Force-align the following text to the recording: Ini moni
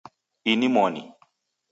Ini 0.51 0.67
moni 0.75 1.01